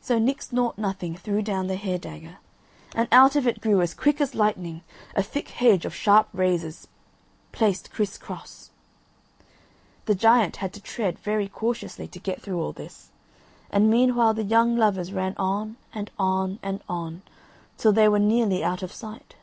[0.00, 2.38] So Nix Nought Nothing threw down the hair dagger
[2.94, 4.80] and out of it grew as quick as lightning
[5.14, 6.88] a thick hedge of sharp razors
[7.52, 8.70] placed criss cross.
[10.06, 13.10] The giant had to tread very cautiously to get through all this
[13.68, 17.20] and meanwhile the young lovers ran on, and on, and on,
[17.76, 19.34] till they were nearly out of sight.